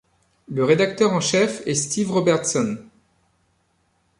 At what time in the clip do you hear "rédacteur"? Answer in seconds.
0.65-1.13